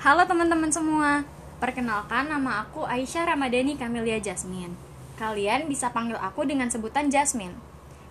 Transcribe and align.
Halo 0.00 0.24
teman-teman 0.24 0.72
semua, 0.72 1.28
perkenalkan 1.60 2.32
nama 2.32 2.64
aku 2.64 2.88
Aisyah 2.88 3.36
Ramadhani 3.36 3.76
Kamilia 3.76 4.16
Jasmine. 4.16 4.72
Kalian 5.20 5.68
bisa 5.68 5.92
panggil 5.92 6.16
aku 6.16 6.48
dengan 6.48 6.72
sebutan 6.72 7.12
Jasmine. 7.12 7.52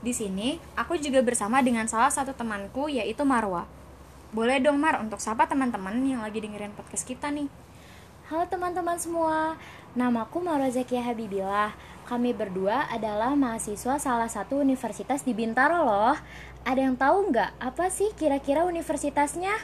Di 0.06 0.14
sini, 0.14 0.62
aku 0.78 1.02
juga 1.02 1.26
bersama 1.26 1.66
dengan 1.66 1.90
salah 1.90 2.14
satu 2.14 2.38
temanku 2.38 2.94
yaitu 2.94 3.26
Marwa. 3.26 3.66
Boleh 4.30 4.62
dong 4.62 4.78
Mar 4.78 5.02
untuk 5.02 5.18
sapa 5.18 5.50
teman-teman 5.50 5.98
yang 6.06 6.22
lagi 6.22 6.38
dengerin 6.38 6.78
podcast 6.78 7.10
kita 7.10 7.34
nih. 7.34 7.50
Halo 8.30 8.46
teman-teman 8.46 9.02
semua, 9.02 9.58
namaku 9.98 10.46
Marwa 10.46 10.70
Zakia 10.70 11.02
Habibillah. 11.02 11.74
Kami 12.06 12.38
berdua 12.38 12.86
adalah 12.94 13.34
mahasiswa 13.34 13.98
salah 13.98 14.30
satu 14.30 14.62
universitas 14.62 15.26
di 15.26 15.34
Bintaro 15.34 15.82
loh. 15.82 16.14
Ada 16.70 16.86
yang 16.86 17.02
tahu 17.02 17.34
nggak 17.34 17.58
apa 17.58 17.90
sih 17.90 18.14
kira-kira 18.14 18.62
universitasnya? 18.70 19.58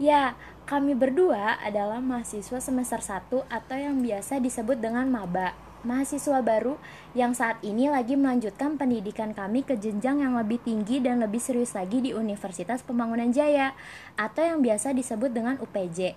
Ya, 0.00 0.32
kami 0.70 0.94
berdua 0.94 1.58
adalah 1.66 1.98
mahasiswa 1.98 2.62
semester 2.62 3.02
1 3.02 3.26
atau 3.50 3.74
yang 3.74 3.98
biasa 3.98 4.38
disebut 4.38 4.78
dengan 4.78 5.02
maba. 5.10 5.50
Mahasiswa 5.82 6.38
baru 6.46 6.78
yang 7.10 7.34
saat 7.34 7.58
ini 7.66 7.90
lagi 7.90 8.14
melanjutkan 8.14 8.78
pendidikan 8.78 9.34
kami 9.34 9.66
ke 9.66 9.74
jenjang 9.74 10.22
yang 10.22 10.38
lebih 10.38 10.62
tinggi 10.62 11.02
dan 11.02 11.18
lebih 11.18 11.42
serius 11.42 11.74
lagi 11.74 11.98
di 11.98 12.14
Universitas 12.14 12.86
Pembangunan 12.86 13.34
Jaya 13.34 13.74
atau 14.14 14.46
yang 14.46 14.62
biasa 14.62 14.94
disebut 14.94 15.34
dengan 15.34 15.58
UPJ. 15.58 16.14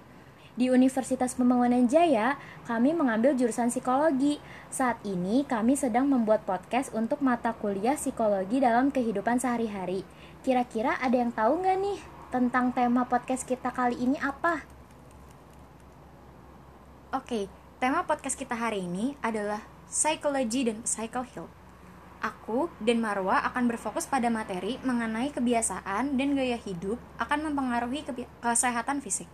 Di 0.54 0.70
Universitas 0.70 1.34
Pembangunan 1.34 1.90
Jaya, 1.90 2.38
kami 2.70 2.94
mengambil 2.94 3.34
jurusan 3.34 3.74
psikologi. 3.74 4.38
Saat 4.70 5.02
ini 5.02 5.50
kami 5.50 5.74
sedang 5.74 6.06
membuat 6.06 6.46
podcast 6.46 6.94
untuk 6.94 7.26
mata 7.26 7.58
kuliah 7.58 7.98
psikologi 7.98 8.62
dalam 8.62 8.94
kehidupan 8.94 9.42
sehari-hari. 9.42 10.06
Kira-kira 10.46 10.94
ada 11.02 11.18
yang 11.18 11.34
tahu 11.34 11.66
nggak 11.66 11.80
nih 11.82 12.13
tentang 12.34 12.74
tema 12.74 13.06
podcast 13.06 13.46
kita 13.46 13.70
kali 13.70 13.94
ini 13.94 14.18
apa? 14.18 14.66
Oke, 17.14 17.46
tema 17.78 18.10
podcast 18.10 18.34
kita 18.34 18.58
hari 18.58 18.90
ini 18.90 19.14
adalah 19.22 19.62
Psychology 19.86 20.66
dan 20.66 20.82
Psycho 20.82 21.22
Health. 21.22 21.54
Aku 22.26 22.74
dan 22.82 23.06
Marwa 23.06 23.38
akan 23.54 23.70
berfokus 23.70 24.10
pada 24.10 24.34
materi 24.34 24.82
mengenai 24.82 25.30
kebiasaan 25.30 26.18
dan 26.18 26.34
gaya 26.34 26.58
hidup 26.58 26.98
akan 27.22 27.54
mempengaruhi 27.54 28.02
kesehatan 28.42 29.06
fisik. 29.06 29.30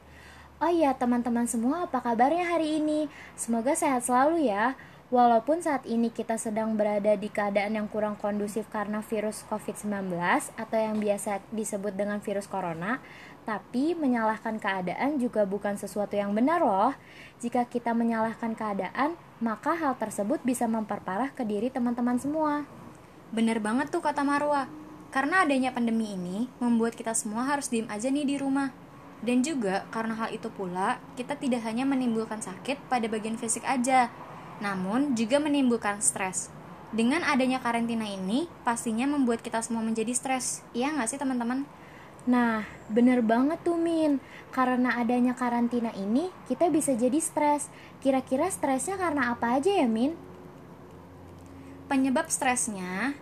Oh 0.59 0.67
iya, 0.67 0.91
teman-teman 0.91 1.47
semua, 1.47 1.87
apa 1.87 2.03
kabarnya 2.03 2.51
hari 2.51 2.83
ini? 2.83 3.07
Semoga 3.39 3.79
sehat 3.79 4.03
selalu 4.03 4.51
ya. 4.51 4.75
Walaupun 5.09 5.57
saat 5.57 5.89
ini 5.89 6.13
kita 6.13 6.37
sedang 6.37 6.77
berada 6.77 7.17
di 7.17 7.33
keadaan 7.33 7.73
yang 7.73 7.89
kurang 7.89 8.13
kondusif 8.13 8.69
karena 8.69 9.01
virus 9.01 9.41
COVID-19 9.49 10.13
atau 10.53 10.77
yang 10.77 11.01
biasa 11.01 11.41
disebut 11.49 11.97
dengan 11.97 12.21
virus 12.21 12.45
corona, 12.45 13.01
tapi 13.41 13.97
menyalahkan 13.97 14.61
keadaan 14.61 15.17
juga 15.17 15.49
bukan 15.49 15.81
sesuatu 15.81 16.13
yang 16.13 16.37
benar 16.37 16.61
loh. 16.61 16.93
Jika 17.41 17.65
kita 17.65 17.97
menyalahkan 17.97 18.53
keadaan, 18.53 19.17
maka 19.41 19.73
hal 19.73 19.97
tersebut 19.97 20.45
bisa 20.45 20.69
memperparah 20.69 21.33
ke 21.33 21.41
diri 21.41 21.73
teman-teman 21.73 22.21
semua. 22.21 22.69
Bener 23.33 23.57
banget 23.57 23.89
tuh 23.89 24.05
kata 24.05 24.21
Marwa. 24.21 24.69
Karena 25.09 25.41
adanya 25.41 25.73
pandemi 25.73 26.13
ini, 26.13 26.45
membuat 26.61 26.93
kita 26.93 27.17
semua 27.17 27.49
harus 27.49 27.65
diem 27.73 27.89
aja 27.89 28.13
nih 28.13 28.29
di 28.29 28.37
rumah. 28.37 28.69
Dan 29.25 29.41
juga 29.41 29.89
karena 29.89 30.13
hal 30.13 30.37
itu 30.37 30.53
pula, 30.53 31.01
kita 31.17 31.33
tidak 31.33 31.65
hanya 31.65 31.81
menimbulkan 31.81 32.45
sakit 32.45 32.77
pada 32.85 33.09
bagian 33.09 33.41
fisik 33.41 33.65
aja, 33.65 34.13
namun 34.59 35.15
juga 35.15 35.39
menimbulkan 35.39 36.03
stres. 36.03 36.51
Dengan 36.89 37.21
adanya 37.23 37.63
karantina 37.63 38.07
ini, 38.07 38.49
pastinya 38.65 39.05
membuat 39.07 39.39
kita 39.39 39.61
semua 39.63 39.85
menjadi 39.85 40.11
stres. 40.11 40.65
Iya 40.75 40.91
nggak 40.95 41.09
sih 41.09 41.19
teman-teman? 41.21 41.63
Nah, 42.27 42.67
bener 42.91 43.23
banget 43.23 43.61
tuh 43.63 43.79
Min. 43.79 44.19
Karena 44.51 44.99
adanya 44.99 45.37
karantina 45.37 45.93
ini, 45.95 46.33
kita 46.49 46.67
bisa 46.67 46.91
jadi 46.97 47.17
stres. 47.21 47.71
Kira-kira 48.03 48.49
stresnya 48.49 48.99
karena 48.99 49.31
apa 49.31 49.55
aja 49.55 49.69
ya 49.69 49.87
Min? 49.87 50.17
Penyebab 51.89 52.29
stresnya 52.29 53.17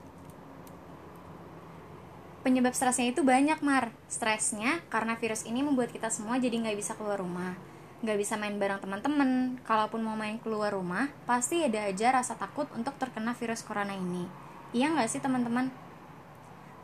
Penyebab 2.47 2.72
stresnya 2.72 3.12
itu 3.12 3.28
banyak, 3.28 3.59
Mar. 3.59 3.92
Stresnya 4.08 4.80
karena 4.88 5.20
virus 5.20 5.44
ini 5.44 5.59
membuat 5.59 5.92
kita 5.92 6.08
semua 6.08 6.40
jadi 6.40 6.56
nggak 6.56 6.80
bisa 6.80 6.96
keluar 6.96 7.20
rumah 7.20 7.77
nggak 8.06 8.18
bisa 8.18 8.38
main 8.38 8.58
bareng 8.62 8.78
teman-teman. 8.78 9.58
Kalaupun 9.66 10.06
mau 10.06 10.13
main 10.13 10.38
keluar 10.38 10.74
rumah, 10.74 11.09
pasti 11.25 11.66
ada 11.66 11.90
aja 11.90 12.13
rasa 12.13 12.38
takut 12.38 12.69
untuk 12.78 12.94
terkena 13.02 13.34
virus 13.34 13.66
corona 13.66 13.97
ini. 13.97 14.30
Iya 14.75 14.94
nggak 14.94 15.09
sih 15.09 15.22
teman-teman? 15.24 15.74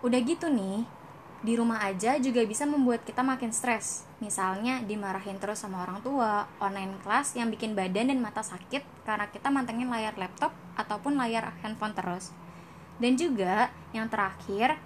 Udah 0.01 0.19
gitu 0.25 0.49
nih, 0.49 0.83
di 1.43 1.59
rumah 1.59 1.83
aja 1.83 2.15
juga 2.23 2.39
bisa 2.47 2.63
membuat 2.63 3.03
kita 3.03 3.19
makin 3.19 3.51
stres. 3.51 4.07
Misalnya 4.23 4.79
dimarahin 4.79 5.37
terus 5.43 5.59
sama 5.59 5.83
orang 5.83 5.99
tua, 5.99 6.47
online 6.63 6.95
class 7.03 7.35
yang 7.35 7.51
bikin 7.51 7.75
badan 7.75 8.07
dan 8.07 8.23
mata 8.23 8.39
sakit 8.39 8.81
karena 9.03 9.27
kita 9.27 9.51
mantengin 9.51 9.91
layar 9.91 10.15
laptop 10.15 10.55
ataupun 10.79 11.19
layar 11.19 11.51
handphone 11.59 11.91
terus. 11.91 12.31
Dan 12.95 13.19
juga 13.19 13.67
yang 13.91 14.07
terakhir, 14.07 14.79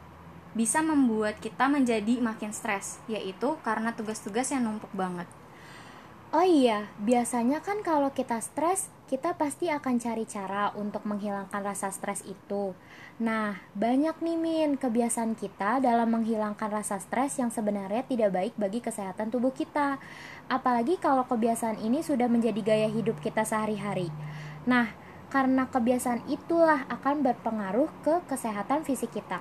bisa 0.58 0.82
membuat 0.82 1.38
kita 1.38 1.70
menjadi 1.70 2.18
makin 2.18 2.50
stres, 2.50 2.98
yaitu 3.06 3.62
karena 3.62 3.94
tugas-tugas 3.94 4.50
yang 4.50 4.66
numpuk 4.66 4.90
banget. 4.98 5.30
Oh 6.28 6.44
iya, 6.44 6.92
biasanya 7.00 7.64
kan 7.64 7.80
kalau 7.80 8.12
kita 8.12 8.44
stres, 8.44 8.92
kita 9.08 9.40
pasti 9.40 9.72
akan 9.72 9.96
cari 9.96 10.28
cara 10.28 10.76
untuk 10.76 11.08
menghilangkan 11.08 11.64
rasa 11.64 11.88
stres 11.88 12.20
itu. 12.28 12.76
Nah, 13.24 13.56
banyak 13.72 14.20
nih 14.20 14.36
Min 14.36 14.76
kebiasaan 14.76 15.40
kita 15.40 15.80
dalam 15.80 16.12
menghilangkan 16.12 16.68
rasa 16.68 17.00
stres 17.00 17.40
yang 17.40 17.48
sebenarnya 17.48 18.04
tidak 18.04 18.36
baik 18.36 18.54
bagi 18.60 18.84
kesehatan 18.84 19.32
tubuh 19.32 19.56
kita. 19.56 20.04
Apalagi 20.52 21.00
kalau 21.00 21.24
kebiasaan 21.24 21.80
ini 21.80 22.04
sudah 22.04 22.28
menjadi 22.28 22.60
gaya 22.60 22.90
hidup 22.92 23.24
kita 23.24 23.48
sehari-hari. 23.48 24.12
Nah, 24.68 24.92
karena 25.32 25.72
kebiasaan 25.72 26.28
itulah 26.28 26.84
akan 26.92 27.24
berpengaruh 27.24 27.88
ke 28.04 28.28
kesehatan 28.28 28.84
fisik 28.84 29.16
kita. 29.16 29.40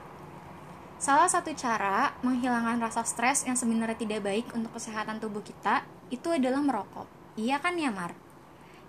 Salah 0.96 1.28
satu 1.28 1.52
cara 1.52 2.16
menghilangkan 2.24 2.80
rasa 2.80 3.04
stres 3.04 3.44
yang 3.44 3.52
sebenarnya 3.52 4.00
tidak 4.00 4.24
baik 4.24 4.48
untuk 4.56 4.72
kesehatan 4.80 5.20
tubuh 5.20 5.44
kita 5.44 5.84
itu 6.08 6.32
adalah 6.32 6.64
merokok. 6.64 7.04
Iya 7.36 7.60
kan 7.60 7.76
ya, 7.76 7.92
Mar? 7.92 8.16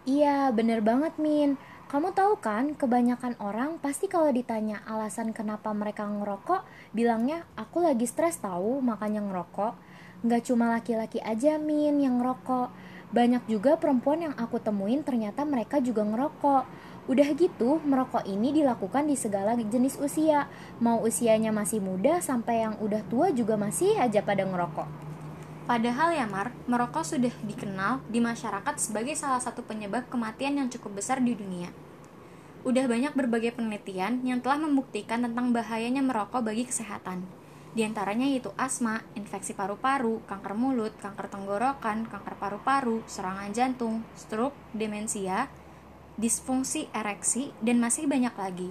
Iya, 0.07 0.55
bener 0.55 0.79
banget, 0.79 1.19
Min. 1.19 1.59
Kamu 1.91 2.15
tahu 2.15 2.39
kan, 2.39 2.79
kebanyakan 2.79 3.35
orang 3.43 3.75
pasti 3.83 4.07
kalau 4.07 4.31
ditanya 4.31 4.79
alasan 4.87 5.35
kenapa 5.35 5.75
mereka 5.75 6.07
ngerokok, 6.07 6.63
bilangnya, 6.95 7.43
aku 7.59 7.83
lagi 7.83 8.07
stres 8.07 8.39
tahu, 8.39 8.79
makanya 8.79 9.19
ngerokok. 9.27 9.75
Nggak 10.23 10.41
cuma 10.47 10.71
laki-laki 10.79 11.19
aja, 11.19 11.59
Min, 11.59 11.99
yang 11.99 12.23
ngerokok. 12.23 12.71
Banyak 13.11 13.51
juga 13.51 13.75
perempuan 13.75 14.31
yang 14.31 14.35
aku 14.39 14.63
temuin 14.63 15.03
ternyata 15.03 15.43
mereka 15.43 15.83
juga 15.83 16.07
ngerokok. 16.07 16.63
Udah 17.07 17.31
gitu, 17.39 17.79
merokok 17.87 18.27
ini 18.27 18.51
dilakukan 18.51 19.07
di 19.07 19.15
segala 19.15 19.55
jenis 19.55 19.95
usia. 19.95 20.51
Mau 20.83 20.99
usianya 20.99 21.55
masih 21.55 21.79
muda 21.79 22.19
sampai 22.19 22.67
yang 22.67 22.75
udah 22.83 22.99
tua 23.07 23.31
juga 23.31 23.55
masih 23.55 23.95
aja 23.95 24.19
pada 24.19 24.43
ngerokok. 24.43 25.07
Padahal 25.71 26.15
ya 26.15 26.27
Mar, 26.27 26.51
merokok 26.67 27.07
sudah 27.07 27.31
dikenal 27.47 28.03
di 28.11 28.19
masyarakat 28.19 28.75
sebagai 28.75 29.15
salah 29.15 29.39
satu 29.39 29.63
penyebab 29.63 30.11
kematian 30.11 30.59
yang 30.59 30.67
cukup 30.67 30.99
besar 30.99 31.23
di 31.23 31.31
dunia. 31.31 31.71
Udah 32.67 32.83
banyak 32.91 33.15
berbagai 33.15 33.55
penelitian 33.55 34.19
yang 34.27 34.43
telah 34.43 34.59
membuktikan 34.59 35.23
tentang 35.23 35.55
bahayanya 35.55 36.03
merokok 36.03 36.43
bagi 36.43 36.67
kesehatan. 36.67 37.23
Di 37.71 37.87
antaranya 37.87 38.27
yaitu 38.27 38.51
asma, 38.59 39.03
infeksi 39.15 39.55
paru-paru, 39.55 40.19
kanker 40.27 40.55
mulut, 40.59 40.91
kanker 40.99 41.31
tenggorokan, 41.31 42.03
kanker 42.07 42.35
paru-paru, 42.35 42.99
serangan 43.07 43.51
jantung, 43.55 44.03
stroke, 44.15 44.55
demensia, 44.75 45.47
disfungsi 46.17 46.89
ereksi, 46.91 47.53
dan 47.61 47.77
masih 47.77 48.09
banyak 48.09 48.33
lagi. 48.33 48.69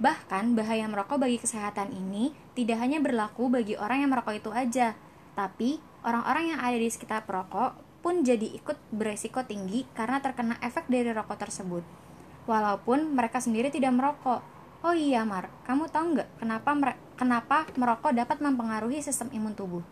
Bahkan 0.00 0.56
bahaya 0.56 0.88
merokok 0.88 1.20
bagi 1.20 1.36
kesehatan 1.36 1.92
ini 1.92 2.32
tidak 2.56 2.80
hanya 2.80 3.04
berlaku 3.04 3.52
bagi 3.52 3.76
orang 3.76 4.00
yang 4.00 4.10
merokok 4.10 4.40
itu 4.40 4.50
aja, 4.50 4.96
tapi 5.36 5.76
orang-orang 6.00 6.56
yang 6.56 6.60
ada 6.64 6.80
di 6.80 6.88
sekitar 6.88 7.28
perokok 7.28 7.76
pun 8.00 8.24
jadi 8.24 8.48
ikut 8.56 8.80
beresiko 8.96 9.44
tinggi 9.44 9.84
karena 9.92 10.24
terkena 10.24 10.56
efek 10.64 10.88
dari 10.88 11.12
rokok 11.12 11.36
tersebut. 11.36 11.84
Walaupun 12.48 13.12
mereka 13.12 13.44
sendiri 13.44 13.68
tidak 13.68 13.92
merokok. 13.92 14.40
Oh 14.80 14.96
iya 14.96 15.28
Mar, 15.28 15.52
kamu 15.68 15.92
tahu 15.92 16.16
nggak 16.16 16.28
kenapa 16.40 16.96
kenapa 17.20 17.68
merokok 17.76 18.16
dapat 18.16 18.40
mempengaruhi 18.40 19.04
sistem 19.04 19.28
imun 19.36 19.52
tubuh? 19.52 19.84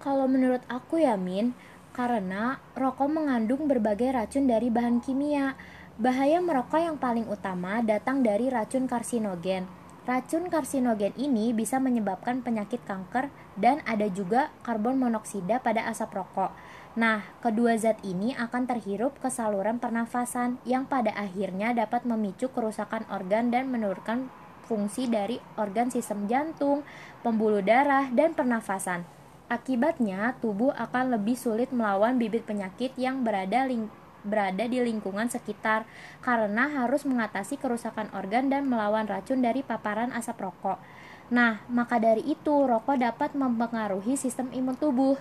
Kalau 0.00 0.24
menurut 0.24 0.64
aku 0.72 1.04
ya 1.04 1.20
Min, 1.20 1.52
karena 1.96 2.60
rokok 2.76 3.08
mengandung 3.08 3.64
berbagai 3.64 4.12
racun 4.12 4.44
dari 4.44 4.68
bahan 4.68 5.00
kimia. 5.00 5.56
Bahaya 5.96 6.44
merokok 6.44 6.76
yang 6.76 7.00
paling 7.00 7.24
utama 7.24 7.80
datang 7.80 8.20
dari 8.20 8.52
racun 8.52 8.84
karsinogen 8.84 9.64
Racun 10.06 10.46
karsinogen 10.46 11.10
ini 11.18 11.50
bisa 11.50 11.82
menyebabkan 11.82 12.38
penyakit 12.38 12.78
kanker 12.86 13.26
dan 13.58 13.82
ada 13.82 14.06
juga 14.06 14.54
karbon 14.62 15.02
monoksida 15.02 15.58
pada 15.58 15.82
asap 15.90 16.22
rokok. 16.22 16.54
Nah, 16.94 17.26
kedua 17.42 17.74
zat 17.74 17.98
ini 18.06 18.30
akan 18.38 18.70
terhirup 18.70 19.18
ke 19.18 19.26
saluran 19.34 19.82
pernafasan 19.82 20.62
yang 20.62 20.86
pada 20.86 21.10
akhirnya 21.10 21.74
dapat 21.74 22.06
memicu 22.06 22.54
kerusakan 22.54 23.02
organ 23.10 23.50
dan 23.50 23.66
menurunkan 23.66 24.30
fungsi 24.70 25.10
dari 25.10 25.42
organ 25.58 25.90
sistem 25.90 26.30
jantung, 26.30 26.86
pembuluh 27.26 27.66
darah, 27.66 28.06
dan 28.14 28.30
pernafasan. 28.30 29.15
Akibatnya, 29.46 30.34
tubuh 30.42 30.74
akan 30.74 31.14
lebih 31.14 31.38
sulit 31.38 31.70
melawan 31.70 32.18
bibit 32.18 32.42
penyakit 32.42 32.90
yang 32.98 33.22
berada 33.22 33.62
ling 33.62 33.86
berada 34.26 34.66
di 34.66 34.82
lingkungan 34.82 35.30
sekitar 35.30 35.86
karena 36.18 36.66
harus 36.66 37.06
mengatasi 37.06 37.54
kerusakan 37.62 38.10
organ 38.10 38.50
dan 38.50 38.66
melawan 38.66 39.06
racun 39.06 39.38
dari 39.38 39.62
paparan 39.62 40.10
asap 40.10 40.50
rokok. 40.50 40.82
Nah, 41.30 41.62
maka 41.70 42.02
dari 42.02 42.26
itu 42.26 42.66
rokok 42.66 42.98
dapat 42.98 43.38
mempengaruhi 43.38 44.18
sistem 44.18 44.50
imun 44.50 44.74
tubuh. 44.74 45.14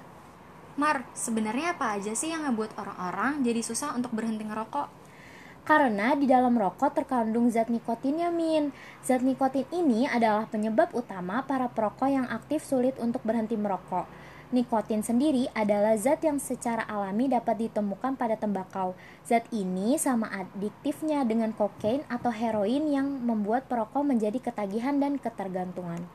Mar, 0.75 1.06
sebenarnya 1.13 1.77
apa 1.77 1.95
aja 1.95 2.18
sih 2.18 2.33
yang 2.33 2.50
ngebuat 2.50 2.75
orang-orang 2.81 3.45
jadi 3.45 3.62
susah 3.62 3.94
untuk 3.94 4.10
berhenti 4.12 4.44
ngerokok? 4.44 5.05
Karena 5.66 6.14
di 6.14 6.30
dalam 6.30 6.54
rokok 6.54 6.94
terkandung 6.94 7.50
zat 7.50 7.74
nikotinnya, 7.74 8.30
Min. 8.30 8.70
Zat 9.02 9.26
nikotin 9.26 9.66
ini 9.74 10.06
adalah 10.06 10.46
penyebab 10.46 10.94
utama 10.94 11.42
para 11.42 11.66
perokok 11.74 12.06
yang 12.06 12.30
aktif 12.30 12.62
sulit 12.62 12.94
untuk 13.02 13.26
berhenti 13.26 13.58
merokok. 13.58 14.06
Nikotin 14.54 15.02
sendiri 15.02 15.50
adalah 15.58 15.98
zat 15.98 16.22
yang 16.22 16.38
secara 16.38 16.86
alami 16.86 17.26
dapat 17.26 17.66
ditemukan 17.66 18.14
pada 18.14 18.38
tembakau. 18.38 18.94
Zat 19.26 19.50
ini 19.50 19.98
sama 19.98 20.30
adiktifnya 20.30 21.26
dengan 21.26 21.50
kokain 21.50 22.06
atau 22.14 22.30
heroin 22.30 22.86
yang 22.86 23.10
membuat 23.26 23.66
perokok 23.66 24.06
menjadi 24.06 24.38
ketagihan 24.38 25.02
dan 25.02 25.18
ketergantungan. 25.18 26.06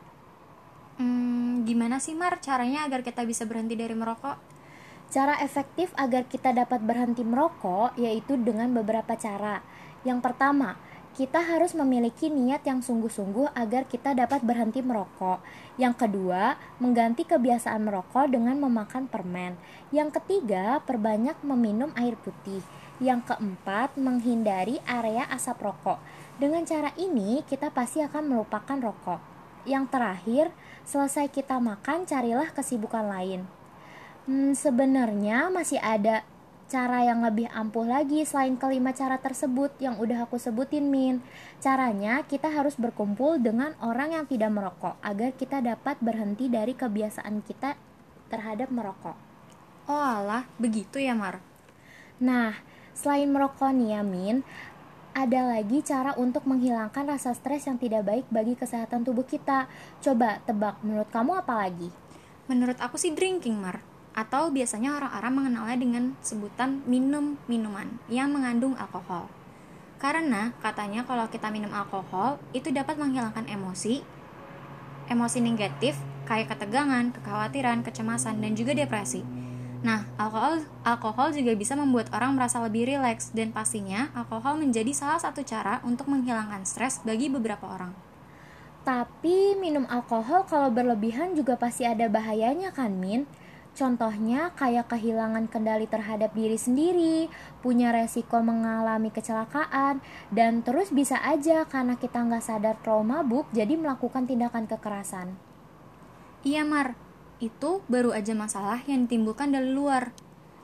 Hmm, 1.02 1.66
gimana 1.66 1.98
sih 1.98 2.14
Mar 2.14 2.38
caranya 2.38 2.86
agar 2.86 3.02
kita 3.02 3.26
bisa 3.26 3.50
berhenti 3.50 3.74
dari 3.74 3.98
merokok? 3.98 4.59
Cara 5.10 5.42
efektif 5.42 5.90
agar 5.98 6.22
kita 6.30 6.54
dapat 6.54 6.86
berhenti 6.86 7.26
merokok 7.26 7.98
yaitu 7.98 8.38
dengan 8.38 8.70
beberapa 8.70 9.18
cara. 9.18 9.58
Yang 10.06 10.22
pertama, 10.22 10.78
kita 11.18 11.42
harus 11.42 11.74
memiliki 11.74 12.30
niat 12.30 12.62
yang 12.62 12.78
sungguh-sungguh 12.78 13.50
agar 13.58 13.90
kita 13.90 14.14
dapat 14.14 14.38
berhenti 14.46 14.78
merokok. 14.78 15.42
Yang 15.74 16.06
kedua, 16.06 16.54
mengganti 16.78 17.26
kebiasaan 17.26 17.82
merokok 17.82 18.30
dengan 18.30 18.54
memakan 18.62 19.10
permen. 19.10 19.58
Yang 19.90 20.22
ketiga, 20.22 20.78
perbanyak 20.86 21.42
meminum 21.42 21.90
air 21.98 22.14
putih. 22.14 22.62
Yang 23.02 23.34
keempat, 23.34 23.98
menghindari 23.98 24.78
area 24.86 25.26
asap 25.26 25.58
rokok. 25.66 25.98
Dengan 26.38 26.62
cara 26.62 26.94
ini, 26.94 27.42
kita 27.50 27.74
pasti 27.74 27.98
akan 27.98 28.30
melupakan 28.30 28.78
rokok. 28.78 29.18
Yang 29.66 29.84
terakhir, 29.90 30.44
selesai 30.86 31.26
kita 31.34 31.58
makan, 31.58 32.06
carilah 32.06 32.54
kesibukan 32.54 33.10
lain. 33.10 33.59
Hmm, 34.30 34.54
sebenarnya 34.54 35.50
masih 35.50 35.82
ada 35.82 36.22
cara 36.70 37.02
yang 37.02 37.26
lebih 37.26 37.50
ampuh 37.50 37.82
lagi 37.82 38.22
selain 38.22 38.54
kelima 38.54 38.94
cara 38.94 39.18
tersebut 39.18 39.74
yang 39.82 39.98
udah 39.98 40.22
aku 40.22 40.38
sebutin 40.38 40.86
Min. 40.86 41.18
Caranya 41.58 42.22
kita 42.22 42.46
harus 42.46 42.78
berkumpul 42.78 43.42
dengan 43.42 43.74
orang 43.82 44.14
yang 44.14 44.30
tidak 44.30 44.54
merokok 44.54 44.94
agar 45.02 45.34
kita 45.34 45.58
dapat 45.58 45.98
berhenti 45.98 46.46
dari 46.46 46.78
kebiasaan 46.78 47.42
kita 47.42 47.74
terhadap 48.30 48.70
merokok. 48.70 49.18
Oh 49.90 49.98
alah, 49.98 50.46
begitu 50.62 51.02
ya 51.02 51.18
Mar? 51.18 51.42
Nah, 52.22 52.54
selain 52.94 53.26
merokok 53.34 53.74
nih 53.74 53.98
ya 53.98 54.06
Min, 54.06 54.46
ada 55.10 55.58
lagi 55.58 55.82
cara 55.82 56.14
untuk 56.14 56.46
menghilangkan 56.46 57.02
rasa 57.18 57.34
stres 57.34 57.66
yang 57.66 57.82
tidak 57.82 58.06
baik 58.06 58.30
bagi 58.30 58.54
kesehatan 58.54 59.02
tubuh 59.02 59.26
kita. 59.26 59.66
Coba 59.98 60.38
tebak, 60.46 60.78
menurut 60.86 61.10
kamu 61.10 61.42
apa 61.42 61.66
lagi? 61.66 61.90
Menurut 62.46 62.78
aku 62.78 62.94
sih 62.94 63.10
drinking, 63.10 63.58
Mar 63.58 63.89
atau 64.14 64.50
biasanya 64.50 64.98
orang-orang 64.98 65.32
mengenalnya 65.32 65.78
dengan 65.78 66.04
sebutan 66.20 66.82
minum 66.84 67.38
minuman 67.46 67.98
yang 68.10 68.34
mengandung 68.34 68.74
alkohol. 68.74 69.30
Karena 70.00 70.56
katanya 70.64 71.04
kalau 71.04 71.28
kita 71.28 71.52
minum 71.52 71.70
alkohol 71.70 72.40
itu 72.56 72.72
dapat 72.72 72.96
menghilangkan 72.96 73.46
emosi, 73.46 74.00
emosi 75.12 75.38
negatif 75.44 75.94
kayak 76.24 76.56
ketegangan, 76.56 77.12
kekhawatiran, 77.20 77.82
kecemasan, 77.82 78.38
dan 78.40 78.54
juga 78.56 78.72
depresi. 78.72 79.26
Nah, 79.80 80.04
alkohol 80.20 80.60
alkohol 80.84 81.32
juga 81.32 81.56
bisa 81.56 81.72
membuat 81.72 82.12
orang 82.12 82.36
merasa 82.36 82.60
lebih 82.60 82.84
rileks 82.84 83.32
dan 83.32 83.50
pastinya 83.50 84.12
alkohol 84.12 84.60
menjadi 84.60 84.92
salah 84.92 85.16
satu 85.16 85.40
cara 85.40 85.80
untuk 85.82 86.06
menghilangkan 86.08 86.68
stres 86.68 87.00
bagi 87.00 87.32
beberapa 87.32 87.64
orang. 87.64 87.96
Tapi 88.84 89.56
minum 89.60 89.84
alkohol 89.88 90.48
kalau 90.48 90.72
berlebihan 90.72 91.36
juga 91.36 91.56
pasti 91.56 91.84
ada 91.84 92.08
bahayanya 92.08 92.72
kan, 92.72 92.96
Min? 92.96 93.28
Contohnya 93.80 94.52
kayak 94.60 94.92
kehilangan 94.92 95.48
kendali 95.48 95.88
terhadap 95.88 96.36
diri 96.36 96.60
sendiri, 96.60 97.32
punya 97.64 97.88
resiko 97.96 98.36
mengalami 98.44 99.08
kecelakaan, 99.08 100.04
dan 100.28 100.60
terus 100.60 100.92
bisa 100.92 101.16
aja 101.24 101.64
karena 101.64 101.96
kita 101.96 102.20
nggak 102.20 102.44
sadar 102.44 102.76
trauma 102.84 103.24
mabuk 103.24 103.48
jadi 103.56 103.80
melakukan 103.80 104.28
tindakan 104.28 104.68
kekerasan. 104.68 105.32
Iya 106.44 106.60
Mar, 106.68 106.92
itu 107.40 107.80
baru 107.88 108.12
aja 108.12 108.36
masalah 108.36 108.84
yang 108.84 109.08
ditimbulkan 109.08 109.48
dari 109.48 109.72
luar. 109.72 110.12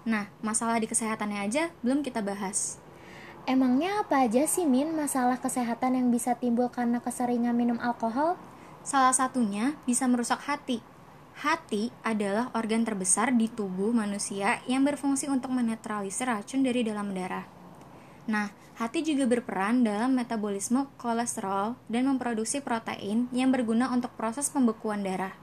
Nah, 0.05 0.29
masalah 0.45 0.77
di 0.77 0.85
kesehatannya 0.85 1.41
aja 1.41 1.73
belum 1.81 2.05
kita 2.05 2.21
bahas. 2.21 2.77
Emangnya 3.49 4.05
apa 4.05 4.29
aja 4.29 4.45
sih 4.45 4.69
Min 4.69 4.93
masalah 4.93 5.41
kesehatan 5.41 5.97
yang 5.97 6.13
bisa 6.13 6.37
timbul 6.37 6.69
karena 6.69 7.01
keseringan 7.01 7.57
minum 7.57 7.81
alkohol? 7.81 8.37
Salah 8.85 9.17
satunya 9.17 9.73
bisa 9.89 10.05
merusak 10.05 10.45
hati, 10.45 10.85
Hati 11.37 11.93
adalah 12.01 12.49
organ 12.57 12.89
terbesar 12.89 13.29
di 13.29 13.53
tubuh 13.53 13.93
manusia 13.93 14.65
yang 14.65 14.89
berfungsi 14.89 15.29
untuk 15.29 15.53
menetralisir 15.53 16.33
racun 16.33 16.65
dari 16.65 16.81
dalam 16.81 17.13
darah. 17.13 17.45
Nah, 18.25 18.49
hati 18.81 19.05
juga 19.05 19.29
berperan 19.29 19.85
dalam 19.85 20.17
metabolisme 20.17 20.89
kolesterol 20.97 21.77
dan 21.93 22.09
memproduksi 22.09 22.65
protein 22.65 23.29
yang 23.37 23.53
berguna 23.53 23.93
untuk 23.93 24.17
proses 24.17 24.49
pembekuan 24.49 25.05
darah. 25.05 25.37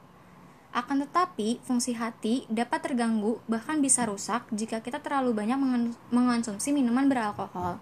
Akan 0.73 0.97
tetapi, 1.05 1.61
fungsi 1.61 1.93
hati 1.93 2.49
dapat 2.49 2.89
terganggu 2.89 3.37
bahkan 3.45 3.77
bisa 3.77 4.09
rusak 4.09 4.49
jika 4.49 4.81
kita 4.81 4.97
terlalu 4.97 5.45
banyak 5.45 5.61
mengonsumsi 6.09 6.73
minuman 6.73 7.05
beralkohol. 7.05 7.77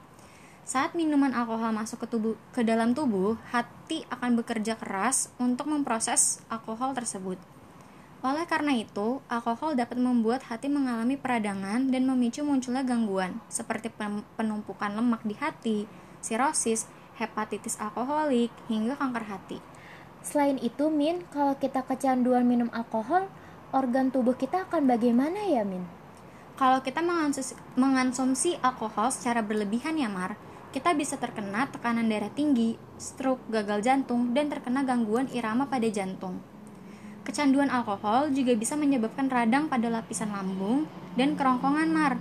Saat 0.68 1.00
minuman 1.00 1.31
alkohol 1.31 1.72
masuk 1.72 2.04
ke 2.04 2.07
tubuh 2.12 2.36
ke 2.52 2.68
dalam 2.68 2.92
tubuh, 2.92 3.40
hati 3.56 4.04
akan 4.12 4.36
bekerja 4.36 4.75
keras 4.75 5.31
untuk 5.40 5.72
memproses 5.72 6.44
alkohol 6.52 6.92
tersebut. 6.92 7.40
Oleh 8.21 8.45
karena 8.45 8.77
itu, 8.77 9.18
alkohol 9.25 9.73
dapat 9.73 9.97
membuat 9.97 10.45
hati 10.45 10.69
mengalami 10.69 11.18
peradangan 11.18 11.89
dan 11.89 12.06
memicu 12.06 12.45
munculnya 12.45 12.85
gangguan 12.85 13.41
seperti 13.50 13.89
penumpukan 14.38 14.94
lemak 14.94 15.25
di 15.25 15.33
hati, 15.41 15.89
sirosis, 16.21 16.85
hepatitis 17.18 17.81
alkoholik, 17.81 18.53
hingga 18.69 18.94
kanker 18.94 19.25
hati. 19.25 19.57
Selain 20.21 20.62
itu, 20.62 20.94
Min, 20.94 21.25
kalau 21.33 21.57
kita 21.57 21.81
kecanduan 21.81 22.45
minum 22.45 22.69
alkohol, 22.77 23.25
organ 23.73 24.13
tubuh 24.13 24.38
kita 24.38 24.69
akan 24.69 24.85
bagaimana 24.85 25.41
ya, 25.50 25.65
Min? 25.65 25.81
Kalau 26.62 26.85
kita 26.85 27.01
mengonsumsi 27.73 28.54
alkohol 28.61 29.09
secara 29.09 29.42
berlebihan 29.42 29.97
ya, 29.97 30.13
Mar, 30.13 30.37
kita 30.69 30.94
bisa 30.94 31.18
terkena 31.18 31.66
tekanan 31.73 32.06
darah 32.06 32.30
tinggi, 32.30 32.78
stroke, 33.01 33.42
gagal 33.49 33.81
jantung, 33.81 34.37
dan 34.37 34.45
terkena 34.54 34.85
gangguan 34.85 35.25
irama 35.33 35.66
pada 35.66 35.90
jantung. 35.90 36.37
Kecanduan 37.21 37.69
alkohol 37.69 38.33
juga 38.33 38.57
bisa 38.57 38.73
menyebabkan 38.73 39.30
radang 39.30 39.69
pada 39.69 39.94
lapisan 39.94 40.33
lambung 40.33 40.90
dan 41.13 41.37
kerongkongan 41.37 41.90
mar. 41.94 42.18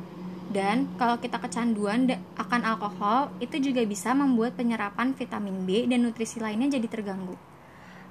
Dan 0.51 0.91
kalau 0.99 1.17
kita 1.23 1.39
kecanduan 1.39 2.11
akan 2.35 2.61
alkohol, 2.67 3.31
itu 3.39 3.63
juga 3.63 3.87
bisa 3.87 4.13
membuat 4.13 4.59
penyerapan 4.59 5.15
vitamin 5.15 5.63
B 5.63 5.87
dan 5.87 6.03
nutrisi 6.03 6.43
lainnya 6.43 6.75
jadi 6.75 6.91
terganggu. 6.91 7.39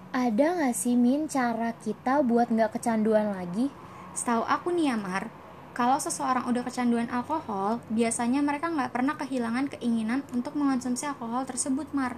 Ada 0.10 0.58
nggak 0.58 0.74
sih 0.74 0.98
Min 0.98 1.30
cara 1.30 1.76
kita 1.78 2.26
buat 2.26 2.50
nggak 2.50 2.80
kecanduan 2.80 3.36
lagi? 3.36 3.70
Setahu 4.18 4.42
aku 4.48 4.74
nih 4.74 4.90
ya 4.90 4.98
Mar, 4.98 5.30
kalau 5.78 6.02
seseorang 6.02 6.50
udah 6.50 6.66
kecanduan 6.66 7.06
alkohol, 7.14 7.78
biasanya 7.94 8.42
mereka 8.42 8.74
nggak 8.74 8.90
pernah 8.90 9.14
kehilangan 9.14 9.70
keinginan 9.78 10.26
untuk 10.34 10.58
mengonsumsi 10.58 11.06
alkohol 11.06 11.46
tersebut 11.46 11.94
Mar. 11.94 12.18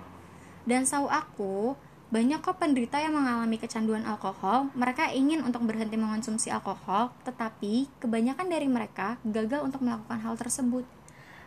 Dan 0.63 0.87
setahu 0.87 1.11
aku, 1.11 1.75
banyak 2.11 2.43
kok 2.43 2.59
penderita 2.59 2.99
yang 2.99 3.15
mengalami 3.15 3.55
kecanduan 3.55 4.03
alkohol, 4.03 4.67
mereka 4.75 5.07
ingin 5.15 5.47
untuk 5.47 5.63
berhenti 5.63 5.95
mengonsumsi 5.95 6.51
alkohol, 6.51 7.15
tetapi 7.23 7.87
kebanyakan 8.03 8.51
dari 8.51 8.67
mereka 8.67 9.15
gagal 9.23 9.63
untuk 9.63 9.79
melakukan 9.79 10.19
hal 10.19 10.35
tersebut. 10.35 10.83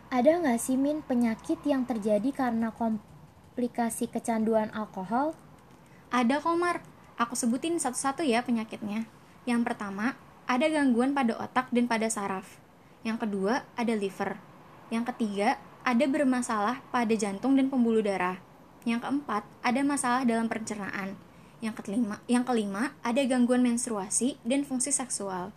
Ada 0.09 0.41
nggak 0.41 0.57
sih 0.57 0.73
Min 0.73 1.05
penyakit 1.05 1.61
yang 1.69 1.85
terjadi 1.85 2.33
karena 2.33 2.73
komplikasi 2.73 4.09
kecanduan 4.09 4.73
alkohol? 4.73 5.37
Ada 6.09 6.41
Komar, 6.41 6.81
aku 7.21 7.37
sebutin 7.37 7.77
satu-satu 7.77 8.25
ya 8.25 8.41
penyakitnya. 8.41 9.05
Yang 9.45 9.69
pertama, 9.69 10.17
ada 10.49 10.65
gangguan 10.65 11.13
pada 11.13 11.37
otak 11.45 11.69
dan 11.69 11.85
pada 11.85 12.09
saraf. 12.09 12.57
Yang 13.05 13.29
kedua, 13.29 13.61
ada 13.77 13.93
liver. 13.93 14.41
Yang 14.89 15.13
ketiga, 15.13 15.61
ada 15.85 16.05
bermasalah 16.09 16.81
pada 16.89 17.13
jantung 17.13 17.53
dan 17.53 17.69
pembuluh 17.69 18.01
darah. 18.01 18.44
Yang 18.85 19.01
keempat, 19.01 19.41
ada 19.65 19.81
masalah 19.81 20.21
dalam 20.29 20.45
pencernaan. 20.45 21.17
Yang 21.57 21.81
kelima, 21.81 22.21
yang 22.29 22.45
kelima, 22.45 22.93
ada 23.01 23.17
gangguan 23.25 23.65
menstruasi 23.65 24.37
dan 24.45 24.61
fungsi 24.61 24.93
seksual. 24.93 25.49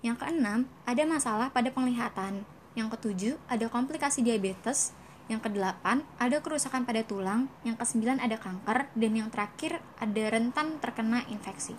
Yang 0.00 0.24
keenam, 0.24 0.64
ada 0.88 1.04
masalah 1.04 1.52
pada 1.52 1.68
penglihatan. 1.68 2.48
Yang 2.72 2.88
ketujuh, 2.96 3.34
ada 3.52 3.68
komplikasi 3.68 4.24
diabetes. 4.24 4.96
Yang 5.28 5.52
kedelapan, 5.52 6.08
ada 6.16 6.40
kerusakan 6.40 6.88
pada 6.88 7.04
tulang. 7.04 7.52
Yang 7.68 7.84
kesembilan, 7.84 8.16
ada 8.24 8.40
kanker. 8.40 8.88
Dan 8.96 9.12
yang 9.12 9.28
terakhir, 9.28 9.84
ada 10.00 10.22
rentan 10.32 10.80
terkena 10.80 11.28
infeksi. 11.28 11.76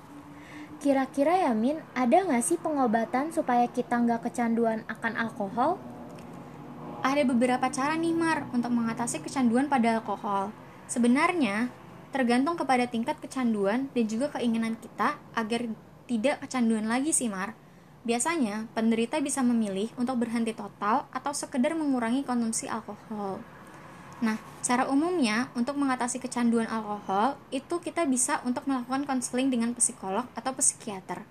Kira-kira 0.81 1.49
ya 1.49 1.53
Min, 1.57 1.81
ada 1.97 2.25
nggak 2.25 2.45
sih 2.45 2.57
pengobatan 2.61 3.33
supaya 3.33 3.65
kita 3.69 4.01
nggak 4.01 4.29
kecanduan 4.29 4.85
akan 4.85 5.13
alkohol? 5.13 5.81
Ada 7.01 7.25
beberapa 7.25 7.69
cara 7.73 7.97
nih 7.97 8.13
Mar 8.13 8.45
untuk 8.53 8.69
mengatasi 8.69 9.21
kecanduan 9.25 9.65
pada 9.65 9.97
alkohol. 9.97 10.53
Sebenarnya, 10.91 11.71
tergantung 12.11 12.59
kepada 12.59 12.83
tingkat 12.83 13.15
kecanduan 13.23 13.87
dan 13.95 14.05
juga 14.11 14.27
keinginan 14.35 14.75
kita 14.75 15.15
agar 15.31 15.71
tidak 16.03 16.43
kecanduan 16.43 16.83
lagi 16.91 17.15
sih 17.15 17.31
Mar. 17.31 17.55
Biasanya, 18.03 18.67
penderita 18.75 19.23
bisa 19.23 19.39
memilih 19.39 19.87
untuk 19.95 20.19
berhenti 20.19 20.51
total 20.51 21.07
atau 21.15 21.31
sekedar 21.31 21.79
mengurangi 21.79 22.27
konsumsi 22.27 22.67
alkohol. 22.67 23.39
Nah, 24.19 24.35
cara 24.59 24.83
umumnya 24.91 25.47
untuk 25.55 25.79
mengatasi 25.79 26.19
kecanduan 26.19 26.67
alkohol 26.67 27.39
itu 27.55 27.79
kita 27.79 28.03
bisa 28.03 28.43
untuk 28.43 28.67
melakukan 28.67 29.07
konseling 29.07 29.47
dengan 29.47 29.71
psikolog 29.71 30.27
atau 30.35 30.51
psikiater. 30.59 31.23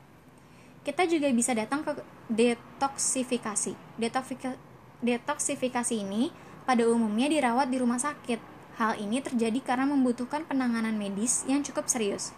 Kita 0.81 1.05
juga 1.05 1.29
bisa 1.37 1.52
datang 1.52 1.85
ke 1.85 2.00
detoksifikasi. 2.33 3.76
Detoksifikasi 5.05 5.95
ini 6.00 6.33
pada 6.64 6.88
umumnya 6.88 7.29
dirawat 7.29 7.69
di 7.69 7.76
rumah 7.76 8.00
sakit. 8.00 8.50
Hal 8.81 8.97
ini 8.97 9.21
terjadi 9.21 9.61
karena 9.61 9.85
membutuhkan 9.85 10.49
penanganan 10.49 10.97
medis 10.97 11.45
yang 11.45 11.61
cukup 11.61 11.85
serius. 11.85 12.33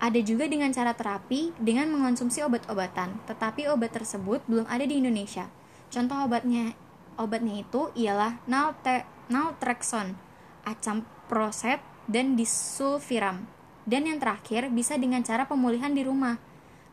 Ada 0.00 0.24
juga 0.24 0.48
dengan 0.48 0.72
cara 0.72 0.96
terapi 0.96 1.52
dengan 1.60 1.92
mengonsumsi 1.92 2.40
obat-obatan, 2.40 3.20
tetapi 3.28 3.68
obat 3.68 3.92
tersebut 3.92 4.40
belum 4.48 4.64
ada 4.64 4.88
di 4.88 4.96
Indonesia. 4.96 5.52
Contoh 5.92 6.24
obatnya 6.24 6.72
obatnya 7.20 7.60
itu 7.60 7.92
ialah 8.00 8.40
naltrexone, 9.28 10.16
acamprosep, 10.64 11.84
dan 12.08 12.32
disulfiram. 12.32 13.44
Dan 13.84 14.08
yang 14.08 14.16
terakhir 14.24 14.72
bisa 14.72 14.96
dengan 14.96 15.20
cara 15.20 15.44
pemulihan 15.44 15.92
di 15.92 16.00
rumah. 16.00 16.40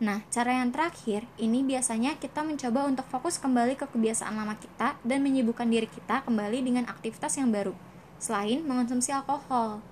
Nah, 0.03 0.27
cara 0.27 0.59
yang 0.59 0.75
terakhir 0.75 1.23
ini 1.39 1.63
biasanya 1.63 2.19
kita 2.19 2.43
mencoba 2.43 2.91
untuk 2.91 3.07
fokus 3.07 3.39
kembali 3.39 3.79
ke 3.79 3.87
kebiasaan 3.87 4.35
lama 4.35 4.59
kita 4.59 4.99
dan 4.99 5.23
menyibukkan 5.23 5.71
diri 5.71 5.87
kita 5.87 6.27
kembali 6.27 6.59
dengan 6.59 6.83
aktivitas 6.91 7.39
yang 7.39 7.47
baru, 7.47 7.71
selain 8.19 8.63
mengonsumsi 8.63 9.11
alkohol. 9.11 9.83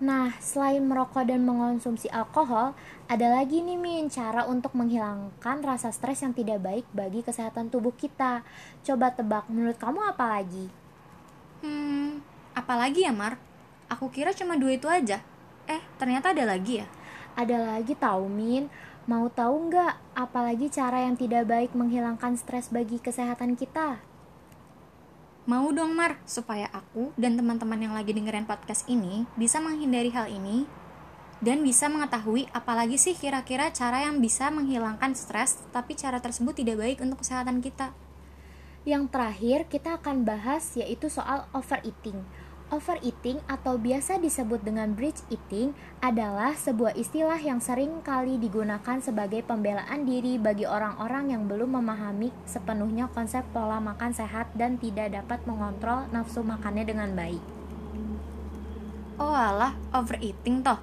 Nah, 0.00 0.32
selain 0.40 0.80
merokok 0.80 1.28
dan 1.28 1.44
mengonsumsi 1.44 2.08
alkohol, 2.08 2.72
ada 3.04 3.36
lagi 3.36 3.60
nih 3.60 3.76
Min 3.76 4.08
cara 4.08 4.48
untuk 4.48 4.72
menghilangkan 4.72 5.60
rasa 5.60 5.92
stres 5.92 6.24
yang 6.24 6.32
tidak 6.32 6.64
baik 6.64 6.88
bagi 6.96 7.20
kesehatan 7.20 7.68
tubuh 7.68 7.92
kita. 7.92 8.40
Coba 8.80 9.12
tebak, 9.12 9.44
menurut 9.52 9.76
kamu 9.76 10.00
apa 10.08 10.40
lagi? 10.40 10.72
Hmm, 11.60 12.24
apalagi 12.56 13.04
ya 13.04 13.12
Mar? 13.12 13.36
Aku 13.92 14.08
kira 14.08 14.32
cuma 14.32 14.56
dua 14.56 14.72
itu 14.72 14.88
aja. 14.88 15.20
Eh, 15.68 15.82
ternyata 16.00 16.32
ada 16.32 16.48
lagi 16.48 16.80
ya? 16.80 16.88
Ada 17.36 17.76
lagi 17.76 17.92
tahu 17.92 18.24
Min. 18.32 18.72
Mau 19.04 19.28
tahu 19.28 19.68
nggak 19.68 20.16
apalagi 20.16 20.72
cara 20.72 21.04
yang 21.04 21.20
tidak 21.20 21.44
baik 21.44 21.76
menghilangkan 21.76 22.40
stres 22.40 22.72
bagi 22.72 22.96
kesehatan 22.96 23.52
kita? 23.52 24.00
Mau 25.48 25.72
dong 25.72 25.96
Mar, 25.96 26.20
supaya 26.28 26.68
aku 26.68 27.16
dan 27.16 27.32
teman-teman 27.32 27.80
yang 27.80 27.96
lagi 27.96 28.12
dengerin 28.12 28.44
podcast 28.44 28.84
ini 28.92 29.24
bisa 29.40 29.56
menghindari 29.56 30.12
hal 30.12 30.28
ini 30.28 30.68
dan 31.40 31.64
bisa 31.64 31.88
mengetahui 31.88 32.44
apalagi 32.52 33.00
sih 33.00 33.16
kira-kira 33.16 33.72
cara 33.72 34.04
yang 34.04 34.20
bisa 34.20 34.52
menghilangkan 34.52 35.16
stres 35.16 35.56
tapi 35.72 35.96
cara 35.96 36.20
tersebut 36.20 36.60
tidak 36.60 36.84
baik 36.84 37.00
untuk 37.00 37.24
kesehatan 37.24 37.64
kita. 37.64 37.96
Yang 38.84 39.08
terakhir 39.08 39.58
kita 39.72 39.96
akan 39.96 40.28
bahas 40.28 40.76
yaitu 40.76 41.08
soal 41.08 41.48
overeating. 41.56 42.20
Overeating 42.70 43.42
atau 43.50 43.74
biasa 43.74 44.22
disebut 44.22 44.62
dengan 44.62 44.94
bridge 44.94 45.26
eating 45.26 45.74
adalah 45.98 46.54
sebuah 46.54 46.94
istilah 46.94 47.42
yang 47.42 47.58
sering 47.58 47.98
kali 47.98 48.38
digunakan 48.38 49.02
sebagai 49.02 49.42
pembelaan 49.42 50.06
diri 50.06 50.38
bagi 50.38 50.70
orang-orang 50.70 51.34
yang 51.34 51.50
belum 51.50 51.82
memahami 51.82 52.30
sepenuhnya 52.46 53.10
konsep 53.10 53.42
pola 53.50 53.82
makan 53.82 54.14
sehat 54.14 54.54
dan 54.54 54.78
tidak 54.78 55.10
dapat 55.10 55.42
mengontrol 55.50 56.06
nafsu 56.14 56.46
makannya 56.46 56.86
dengan 56.86 57.10
baik. 57.18 57.42
Oh 59.18 59.34
alah, 59.34 59.74
overeating 59.90 60.62
toh. 60.62 60.78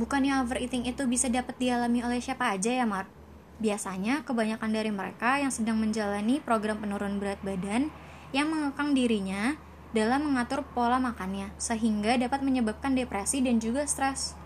Bukannya 0.00 0.40
overeating 0.40 0.88
itu 0.88 1.04
bisa 1.04 1.28
dapat 1.28 1.52
dialami 1.60 2.00
oleh 2.00 2.24
siapa 2.24 2.48
aja 2.48 2.72
ya, 2.72 2.88
Mark? 2.88 3.12
Biasanya, 3.60 4.24
kebanyakan 4.24 4.72
dari 4.72 4.88
mereka 4.88 5.36
yang 5.36 5.52
sedang 5.52 5.76
menjalani 5.76 6.40
program 6.40 6.80
penurun 6.80 7.20
berat 7.20 7.44
badan 7.44 7.92
yang 8.32 8.48
mengekang 8.48 8.96
dirinya 8.96 9.60
dalam 9.90 10.30
mengatur 10.30 10.62
pola 10.62 11.02
makannya, 11.02 11.50
sehingga 11.58 12.14
dapat 12.14 12.46
menyebabkan 12.46 12.94
depresi 12.94 13.42
dan 13.42 13.58
juga 13.58 13.86
stres. 13.86 14.38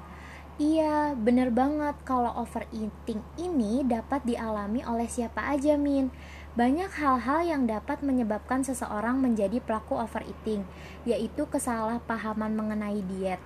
Iya, 0.54 1.18
bener 1.18 1.50
banget 1.50 1.98
kalau 2.06 2.30
overeating 2.38 3.18
ini 3.34 3.82
dapat 3.82 4.22
dialami 4.22 4.86
oleh 4.86 5.10
siapa 5.10 5.50
aja, 5.50 5.74
Min. 5.74 6.14
Banyak 6.54 6.94
hal-hal 6.94 7.42
yang 7.42 7.62
dapat 7.66 8.06
menyebabkan 8.06 8.62
seseorang 8.62 9.18
menjadi 9.18 9.58
pelaku 9.58 9.98
overeating, 9.98 10.62
yaitu 11.02 11.50
kesalahpahaman 11.50 12.54
mengenai 12.54 13.02
diet. 13.02 13.42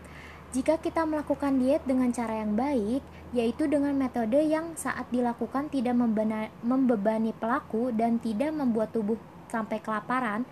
Jika 0.53 0.77
kita 0.77 1.09
melakukan 1.09 1.57
diet 1.57 1.81
dengan 1.89 2.13
cara 2.13 2.45
yang 2.45 2.53
baik, 2.53 3.01
yaitu 3.33 3.65
dengan 3.65 3.97
metode 3.97 4.41
yang 4.45 4.77
saat 4.77 5.09
dilakukan 5.09 5.73
tidak 5.73 5.97
membebani 6.61 7.33
pelaku 7.37 7.89
dan 7.97 8.21
tidak 8.21 8.53
membuat 8.53 8.93
tubuh 8.93 9.17
sampai 9.49 9.83
kelaparan. 9.83 10.47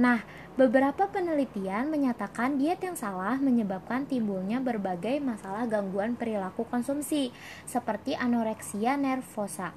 Nah, 0.00 0.24
beberapa 0.56 1.08
penelitian 1.08 1.88
menyatakan 1.92 2.56
diet 2.56 2.80
yang 2.80 2.96
salah 2.96 3.36
menyebabkan 3.36 4.08
timbulnya 4.08 4.60
berbagai 4.60 5.20
masalah 5.20 5.68
gangguan 5.68 6.16
perilaku 6.16 6.64
konsumsi, 6.68 7.32
seperti 7.68 8.16
anoreksia 8.16 8.96
nervosa. 8.96 9.76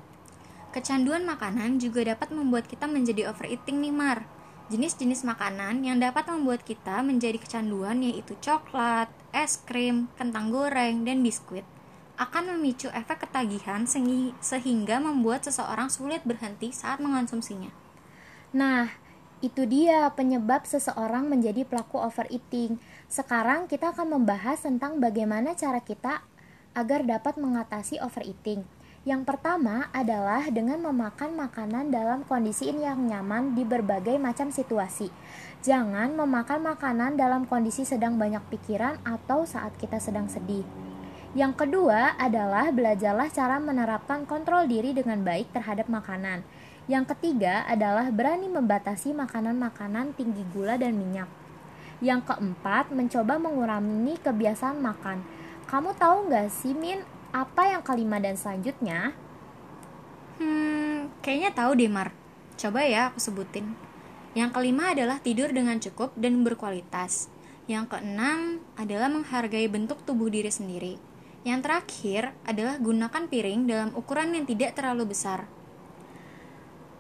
Kecanduan 0.72 1.24
makanan 1.24 1.80
juga 1.80 2.04
dapat 2.04 2.32
membuat 2.36 2.68
kita 2.68 2.88
menjadi 2.88 3.32
overeating 3.32 3.80
nih, 3.80 3.96
Mar. 3.96 4.28
Jenis-jenis 4.68 5.24
makanan 5.24 5.86
yang 5.86 6.02
dapat 6.02 6.26
membuat 6.28 6.66
kita 6.66 7.06
menjadi 7.06 7.38
kecanduan 7.38 8.02
yaitu 8.02 8.34
coklat, 8.42 9.08
es 9.30 9.62
krim, 9.62 10.10
kentang 10.18 10.50
goreng, 10.50 11.06
dan 11.06 11.22
biskuit 11.22 11.64
akan 12.16 12.56
memicu 12.56 12.88
efek 12.96 13.28
ketagihan 13.28 13.84
sehingga 14.40 15.04
membuat 15.04 15.44
seseorang 15.44 15.92
sulit 15.92 16.24
berhenti 16.24 16.72
saat 16.72 17.04
mengonsumsinya. 17.04 17.85
Nah, 18.56 18.88
itu 19.44 19.68
dia 19.68 20.08
penyebab 20.16 20.64
seseorang 20.64 21.28
menjadi 21.28 21.68
pelaku 21.68 22.00
overeating. 22.00 22.80
Sekarang 23.12 23.68
kita 23.68 23.92
akan 23.92 24.16
membahas 24.16 24.64
tentang 24.64 25.04
bagaimana 25.04 25.60
cara 25.60 25.84
kita 25.84 26.24
agar 26.72 27.04
dapat 27.04 27.36
mengatasi 27.36 28.00
overeating. 28.00 28.64
Yang 29.04 29.28
pertama 29.28 29.92
adalah 29.92 30.48
dengan 30.48 30.82
memakan 30.82 31.36
makanan 31.36 31.92
dalam 31.92 32.24
kondisi 32.24 32.72
yang 32.72 33.06
nyaman 33.06 33.60
di 33.60 33.68
berbagai 33.68 34.16
macam 34.16 34.50
situasi. 34.56 35.12
Jangan 35.62 36.16
memakan 36.16 36.64
makanan 36.64 37.20
dalam 37.20 37.44
kondisi 37.44 37.84
sedang 37.84 38.16
banyak 38.16 38.42
pikiran 38.50 39.04
atau 39.04 39.44
saat 39.44 39.76
kita 39.78 40.00
sedang 40.00 40.32
sedih. 40.32 40.64
Yang 41.36 41.68
kedua 41.68 42.16
adalah 42.16 42.72
belajarlah 42.72 43.28
cara 43.28 43.60
menerapkan 43.60 44.24
kontrol 44.24 44.72
diri 44.72 44.96
dengan 44.96 45.20
baik 45.20 45.52
terhadap 45.52 45.92
makanan. 45.92 46.48
Yang 46.86 47.18
ketiga 47.18 47.66
adalah 47.66 48.14
berani 48.14 48.46
membatasi 48.46 49.18
makanan-makanan 49.18 50.14
tinggi 50.14 50.46
gula 50.54 50.78
dan 50.78 50.94
minyak. 50.94 51.26
Yang 51.98 52.30
keempat, 52.30 52.94
mencoba 52.94 53.42
mengurangi 53.42 54.22
kebiasaan 54.22 54.78
makan. 54.78 55.26
Kamu 55.66 55.98
tahu 55.98 56.30
nggak 56.30 56.54
sih, 56.54 56.78
Min, 56.78 57.02
apa 57.34 57.74
yang 57.74 57.82
kelima 57.82 58.22
dan 58.22 58.38
selanjutnya? 58.38 59.18
Hmm, 60.38 61.10
kayaknya 61.26 61.58
tahu 61.58 61.74
deh 61.74 61.90
Mar. 61.90 62.14
Coba 62.54 62.86
ya 62.86 63.10
aku 63.10 63.18
sebutin. 63.18 63.74
Yang 64.38 64.52
kelima 64.54 64.92
adalah 64.94 65.18
tidur 65.24 65.50
dengan 65.50 65.82
cukup 65.82 66.14
dan 66.20 66.44
berkualitas. 66.46 67.34
Yang 67.66 67.98
keenam 67.98 68.62
adalah 68.78 69.10
menghargai 69.10 69.66
bentuk 69.72 70.06
tubuh 70.06 70.30
diri 70.30 70.54
sendiri. 70.54 71.02
Yang 71.48 71.60
terakhir 71.66 72.24
adalah 72.46 72.78
gunakan 72.78 73.24
piring 73.26 73.66
dalam 73.66 73.90
ukuran 73.98 74.38
yang 74.38 74.46
tidak 74.46 74.78
terlalu 74.78 75.16
besar. 75.16 75.50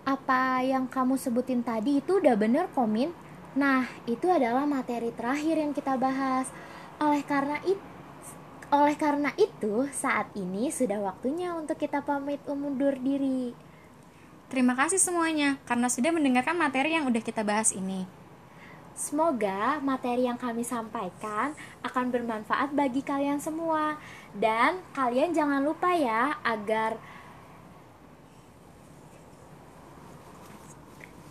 Apa 0.05 0.61
yang 0.61 0.85
kamu 0.85 1.17
sebutin 1.17 1.65
tadi 1.65 1.97
itu 1.97 2.21
udah 2.21 2.37
bener 2.37 2.69
komin? 2.77 3.09
Nah, 3.57 3.89
itu 4.05 4.29
adalah 4.29 4.69
materi 4.69 5.09
terakhir 5.09 5.57
yang 5.57 5.73
kita 5.73 5.97
bahas. 5.97 6.45
Oleh 7.01 7.25
karena 7.25 7.57
itu, 7.65 7.81
oleh 8.69 8.93
karena 9.01 9.33
itu, 9.33 9.89
saat 9.89 10.29
ini 10.37 10.69
sudah 10.69 11.01
waktunya 11.01 11.57
untuk 11.57 11.81
kita 11.81 12.05
pamit 12.05 12.37
undur 12.45 12.93
diri. 13.01 13.57
Terima 14.45 14.77
kasih 14.77 15.01
semuanya 15.01 15.57
karena 15.65 15.89
sudah 15.89 16.13
mendengarkan 16.13 16.53
materi 16.53 16.93
yang 16.93 17.09
udah 17.09 17.23
kita 17.25 17.41
bahas 17.41 17.73
ini. 17.73 18.05
Semoga 18.93 19.81
materi 19.81 20.29
yang 20.29 20.37
kami 20.37 20.61
sampaikan 20.61 21.57
akan 21.81 22.13
bermanfaat 22.13 22.77
bagi 22.77 23.01
kalian 23.01 23.41
semua. 23.41 23.97
Dan 24.37 24.85
kalian 24.93 25.33
jangan 25.33 25.65
lupa 25.65 25.91
ya 25.97 26.37
agar 26.45 26.95